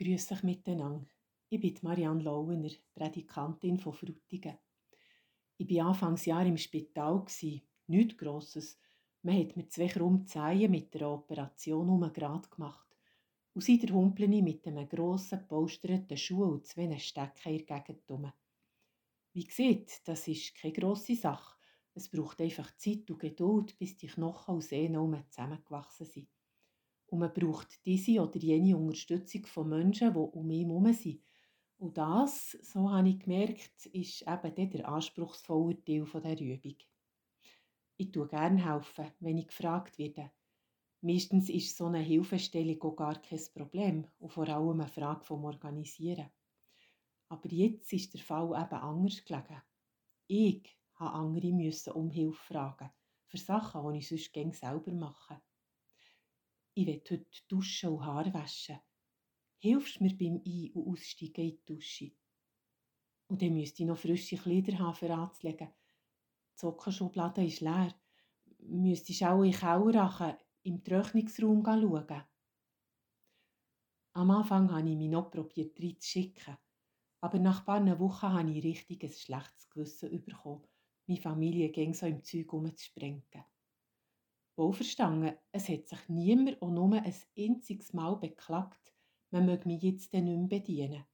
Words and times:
Grüß 0.00 0.30
euch 0.30 0.44
miteinander. 0.44 1.10
Ich 1.48 1.60
bin 1.60 1.76
Marianne 1.82 2.22
Lauener, 2.22 2.70
Prädikantin 2.94 3.80
von 3.80 3.92
Frutigen. 3.92 4.56
Ich 5.56 5.68
war 5.70 5.86
Anfangsjahr 5.88 6.46
im 6.46 6.56
Spital, 6.56 7.24
nichts 7.88 8.16
Grosses. 8.16 8.78
Man 9.22 9.40
hat 9.40 9.56
mir 9.56 9.68
zwei 9.68 9.88
krumme 9.88 10.24
Zehen 10.24 10.70
mit 10.70 10.94
der 10.94 11.08
Operation 11.08 11.88
um 11.88 12.12
Grad 12.12 12.48
gemacht. 12.48 12.86
Und 13.54 13.64
seitdem 13.64 13.96
humple 13.96 14.26
ich 14.26 14.40
mit 14.40 14.68
einem 14.68 14.88
grossen, 14.88 15.48
polsterten 15.48 16.16
Schuh 16.16 16.44
und 16.44 16.64
zwei 16.68 16.96
Stecken 16.96 17.54
in 17.54 17.66
der 17.66 17.80
Gegend 17.80 18.08
rum. 18.08 18.32
Wie 19.32 19.44
gesagt, 19.46 20.06
das 20.06 20.28
ist 20.28 20.54
keine 20.54 20.74
grosse 20.74 21.16
Sache. 21.16 21.56
Es 21.94 22.08
braucht 22.08 22.40
einfach 22.40 22.70
Zeit 22.76 23.10
und 23.10 23.18
Geduld, 23.18 23.76
bis 23.76 23.96
die 23.96 24.06
Knochen 24.06 24.54
und 24.54 24.62
Sehnen 24.62 25.24
zusammengewachsen 25.28 26.06
sind. 26.06 26.37
Und 27.08 27.20
man 27.20 27.32
braucht 27.32 27.84
diese 27.86 28.20
oder 28.20 28.38
jene 28.38 28.76
Unterstützung 28.76 29.46
von 29.46 29.68
Menschen, 29.70 30.12
die 30.12 30.18
um 30.18 30.50
ihn 30.50 30.68
herum 30.68 30.92
sind. 30.92 31.22
Und 31.78 31.96
das, 31.96 32.52
so 32.62 32.90
habe 32.90 33.08
ich 33.08 33.20
gemerkt, 33.20 33.86
ist 33.86 34.22
eben 34.22 34.70
der 34.70 34.88
anspruchsvolle 34.88 35.82
Teil 35.84 36.04
dieser 36.04 36.40
Übung. 36.40 36.76
Ich 37.96 38.12
tue 38.12 38.28
gerne 38.28 38.64
helfen, 38.64 39.10
wenn 39.20 39.38
ich 39.38 39.48
gefragt 39.48 39.98
werde. 39.98 40.30
Meistens 41.00 41.48
ist 41.48 41.76
so 41.76 41.86
eine 41.86 42.00
Hilfestellung 42.00 42.82
auch 42.82 42.96
gar 42.96 43.22
kein 43.22 43.40
Problem 43.54 44.06
und 44.18 44.32
vor 44.32 44.48
allem 44.48 44.80
eine 44.80 44.88
Frage 44.88 45.24
vom 45.24 45.44
Organisieren. 45.44 46.28
Aber 47.28 47.48
jetzt 47.50 47.92
ist 47.92 48.12
der 48.14 48.20
Fall 48.20 48.48
eben 48.48 48.80
anders 48.80 49.24
gelegen. 49.24 49.62
Ich 50.26 50.76
habe 50.94 51.12
andere 51.12 51.94
um 51.94 52.10
Hilfe 52.10 52.54
fragen, 52.54 52.90
für 53.26 53.38
Sachen, 53.38 53.92
die 53.92 53.98
ich 53.98 54.08
sonst 54.08 54.32
gerne 54.32 54.52
selber 54.52 54.92
mache 54.92 55.40
ich 56.78 56.86
will 56.86 57.02
heute 57.10 57.26
duschen 57.48 57.90
und 57.90 58.04
Haare 58.04 58.32
waschen. 58.32 58.78
Hilfst 59.58 60.00
mir 60.00 60.16
beim 60.16 60.40
Ein- 60.46 60.70
und 60.74 60.92
Aussteigen 60.92 61.48
in 61.48 61.56
die 61.56 61.64
Dusche? 61.66 62.12
Und 63.26 63.42
dann 63.42 63.52
müsste 63.52 63.82
ich 63.82 63.88
noch 63.88 63.98
frische 63.98 64.36
Kleider 64.36 64.78
haben, 64.78 64.94
für 64.94 65.12
anzulegen. 65.12 65.68
Die 65.68 66.60
Sockenschublade 66.60 67.44
ist 67.44 67.62
leer. 67.62 67.92
Müsstest 68.60 69.24
auch 69.24 69.42
in 69.42 69.52
Keller 69.52 70.38
im 70.62 70.84
Trocknungsraum 70.84 71.64
schauen. 71.64 72.22
Am 74.12 74.30
Anfang 74.30 74.70
habe 74.70 74.88
ich 74.88 74.96
mich 74.96 75.10
noch 75.10 75.32
probiert, 75.32 75.80
reinzuschicken. 75.80 76.56
Aber 77.20 77.40
nach 77.40 77.66
ein 77.66 77.86
paar 77.86 77.98
Wochen 77.98 78.32
habe 78.32 78.52
ich 78.52 78.64
richtig 78.64 79.02
ein 79.02 79.10
schlechtes 79.10 79.68
Gewissen 79.68 80.24
bekommen, 80.24 80.62
meine 81.08 81.20
Familie 81.20 81.70
ging 81.70 81.92
so 81.92 82.06
im 82.06 82.22
Zeug 82.22 82.52
umzusprengen. 82.52 83.24
Wohlverstanden, 84.58 85.36
es 85.52 85.68
hat 85.68 85.86
sich 85.86 86.08
niemand 86.08 86.60
auch 86.60 86.70
nur 86.70 86.92
ein 86.92 87.14
einziges 87.38 87.92
Mal 87.92 88.16
beklagt, 88.16 88.92
man 89.30 89.46
möge 89.46 89.68
mich 89.68 89.82
jetzt 89.82 90.12
nicht 90.12 90.24
mehr 90.24 90.48
bedienen. 90.48 91.04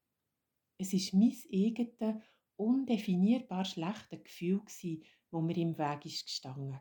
Es 0.78 0.92
war 0.94 1.18
mein 1.20 1.36
eigenes, 1.52 2.22
undefinierbar 2.56 3.64
schlechtes 3.64 4.22
Gefühl, 4.24 4.62
das 4.64 4.82
mir 4.82 5.56
im 5.58 5.76
Weg 5.76 6.06
ist 6.06 6.26
gestanden. 6.26 6.80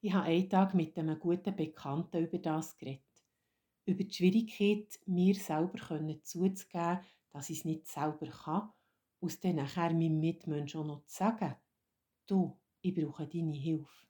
Ich 0.00 0.12
habe 0.12 0.26
einen 0.26 0.48
Tag 0.48 0.74
mit 0.74 0.98
einem 0.98 1.18
guten 1.18 1.54
Bekannten 1.54 2.24
über 2.24 2.38
das 2.38 2.76
geredet. 2.76 3.04
Über 3.86 4.04
die 4.04 4.14
Schwierigkeit, 4.14 4.98
mir 5.06 5.34
selber 5.34 5.78
zuzugeben, 6.22 7.00
dass 7.30 7.50
ich 7.50 7.58
es 7.58 7.64
nicht 7.64 7.88
selber 7.88 8.26
kann, 8.26 8.72
aus 9.20 9.40
dann 9.40 9.56
nachher 9.56 9.92
meinem 9.92 10.20
Mitmenschen 10.20 10.80
auch 10.80 10.86
noch 10.86 11.04
zu 11.04 11.16
sagen, 11.16 11.56
du, 12.26 12.58
ich 12.80 12.94
brauche 12.94 13.26
deine 13.26 13.52
Hilfe. 13.52 14.04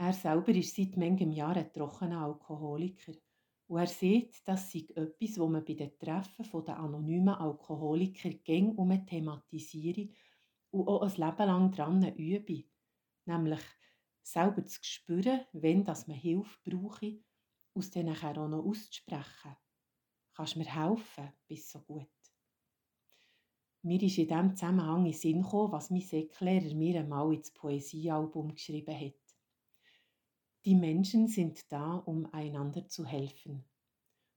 Er 0.00 0.14
selber 0.14 0.52
ist 0.52 0.74
seit 0.74 0.96
manchem 0.96 1.30
Jahr 1.30 1.54
ein 1.54 1.70
trockener 1.74 2.22
Alkoholiker. 2.22 3.12
Und 3.66 3.80
er 3.80 3.86
sieht, 3.86 4.34
das 4.48 4.72
sei 4.72 4.86
etwas, 4.94 5.38
wo 5.38 5.46
man 5.46 5.62
bei 5.62 5.74
den 5.74 5.98
Treffen 5.98 6.64
der 6.64 6.78
anonymen 6.78 7.34
Alkoholiker 7.34 8.30
gäng 8.30 8.76
um 8.76 9.06
thematisiere 9.06 10.08
und 10.70 10.88
auch 10.88 11.02
ein 11.02 11.10
Leben 11.10 11.46
lang 11.46 11.70
dran 11.70 12.16
übe. 12.16 12.64
Nämlich 13.26 13.60
selber 14.22 14.64
zu 14.64 14.78
spüren, 14.80 15.42
wenn 15.52 15.84
das 15.84 16.08
man 16.08 16.16
Hilfe 16.16 16.58
brauche, 16.64 17.18
aus 17.74 17.90
dann 17.90 18.08
auch 18.08 18.48
noch 18.48 18.64
auszusprechen. 18.64 19.54
Kannst 20.32 20.56
mir 20.56 20.64
helfen, 20.64 21.30
bist 21.46 21.72
so 21.72 21.78
gut. 21.80 22.08
Mir 23.82 24.02
ist 24.02 24.16
in 24.16 24.28
diesem 24.28 24.56
Zusammenhang 24.56 25.04
in 25.04 25.12
Sinn 25.12 25.42
gekommen, 25.42 25.72
was 25.72 25.90
mein 25.90 26.00
Säcklehrer 26.00 26.74
mir 26.74 27.00
einmal 27.00 27.34
ins 27.34 27.50
Poesiealbum 27.50 28.54
geschrieben 28.54 28.98
hat. 28.98 29.29
Die 30.66 30.74
Menschen 30.74 31.26
sind 31.26 31.72
da, 31.72 31.94
um 31.94 32.26
einander 32.32 32.86
zu 32.86 33.06
helfen. 33.06 33.64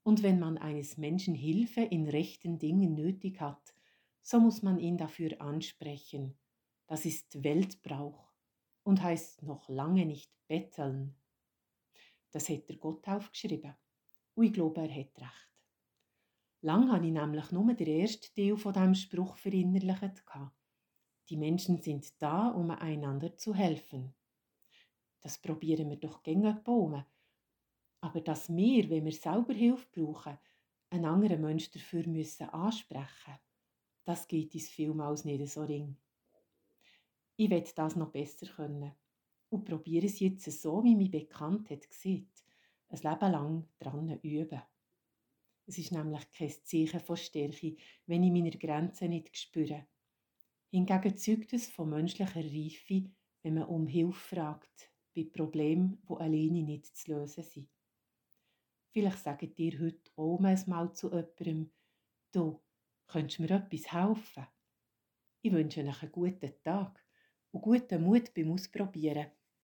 Und 0.04 0.24
wenn 0.24 0.40
man 0.40 0.58
eines 0.58 0.98
Menschen 0.98 1.36
Hilfe 1.36 1.82
in 1.82 2.08
rechten 2.08 2.60
Dingen 2.60 2.94
nötig 2.94 3.42
hat, 3.42 3.74
so 4.22 4.40
muss 4.40 4.62
man 4.62 4.80
ihn 4.80 4.98
dafür 4.98 5.42
ansprechen. 5.42 6.38
Das 6.88 7.06
ist 7.06 7.44
Weltbrauch 7.44 8.32
und 8.84 9.02
heißt 9.02 9.44
noch 9.44 9.68
lange 9.68 10.06
nicht 10.06 10.32
betteln. 10.48 11.16
Das 12.32 12.50
hat 12.50 12.70
der 12.70 12.78
Gott 12.78 13.08
aufgeschrieben. 13.08 13.76
Und 14.36 14.46
ich 14.46 14.54
glaube, 14.54 14.82
er 14.82 14.90
hat 14.90 15.20
recht. 15.20 15.50
Lang 16.62 16.92
habe 16.92 17.06
ich 17.06 17.12
nämlich 17.12 17.52
nur 17.52 17.74
den 17.74 18.00
ersten 18.00 18.34
Teil 18.34 18.58
von 18.58 18.74
diesem 18.74 18.96
Spruch 18.96 19.36
verinnerlicht. 19.36 20.24
Die 21.30 21.38
Menschen 21.38 21.82
sind 21.82 22.22
da, 22.22 22.48
um 22.48 22.72
einander 22.72 23.36
zu 23.36 23.54
helfen. 23.54 24.16
Das 25.24 25.40
probieren 25.40 25.90
wir 25.90 25.98
doch 25.98 26.22
gängig 26.22 26.64
bauen. 26.64 27.04
Aber 28.02 28.22
dass 28.22 28.56
wir, 28.56 28.88
wenn 28.90 29.06
wir 29.06 29.12
selber 29.12 29.54
Hilfe 29.54 29.88
brauchen, 29.92 30.38
einen 30.92 31.06
anderen 31.06 31.42
Menschen 31.42 31.72
dafür 31.74 32.06
müssen 32.06 32.50
ansprechen 32.50 33.40
das 34.06 34.28
geht 34.28 34.54
uns 34.54 34.70
vielmals 34.70 35.26
nicht 35.26 35.48
so 35.48 35.64
ring. 35.64 35.96
Ich 37.38 37.50
will 37.50 37.64
das 37.76 37.96
noch 37.96 38.12
besser 38.12 38.48
können 38.48 38.92
und 39.50 39.66
probiere 39.66 40.06
es 40.06 40.20
jetzt 40.20 40.52
so, 40.62 40.84
wie 40.84 40.96
mein 40.96 41.12
Bekannt 41.12 41.70
hat 41.70 41.90
gesagt, 41.90 42.44
ein 42.90 43.00
Leben 43.00 43.32
lang 43.32 43.68
dran 43.80 44.20
üben. 44.22 44.62
Es 45.66 45.78
ist 45.78 45.94
nämlich 45.94 46.30
kein 46.32 46.52
Zeichen 46.64 47.00
von 47.00 47.16
Stärke, 47.16 47.78
wenn 48.06 48.24
ich 48.24 48.32
meine 48.32 48.52
Grenzen 48.52 49.10
nicht 49.10 49.36
spüre. 49.38 49.88
Hingegen 50.70 51.16
zeugt 51.16 51.54
es 51.54 51.70
von 51.70 51.90
menschlicher 51.90 52.44
Reife, 52.44 53.10
wenn 53.42 53.54
man 53.54 53.66
um 53.66 53.88
Hilfe 53.88 54.20
fragt, 54.36 54.92
bei 55.16 55.26
Problemen, 55.26 56.02
die 56.08 56.14
alleine 56.14 56.64
nicht 56.64 56.96
zu 56.96 57.12
lösen 57.12 57.44
sind. 57.44 57.70
Vielleicht 58.92 59.20
sagt 59.20 59.60
ihr 59.60 59.80
heute 59.80 60.12
auch 60.16 60.40
mal 60.40 60.94
zu 60.94 61.10
jemandem, 61.12 61.72
du, 62.32 62.62
könntest 63.08 63.40
mir 63.40 63.52
etwas 63.52 63.92
helfen? 63.92 64.48
Ich 65.42 65.52
wünsche 65.52 65.82
euch 65.82 66.02
einen 66.02 66.12
guten 66.12 66.54
Tag 66.64 67.04
und 67.52 67.62
guten 67.62 68.04
Mut 68.04 68.34
beim 68.34 68.52
Ausprobieren. 68.52 69.32